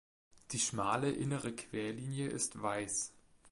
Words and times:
Die 0.51 0.57
schmale 0.57 1.11
innere 1.11 1.55
Querlinie 1.55 2.27
ist 2.27 2.59
weiß. 2.59 3.13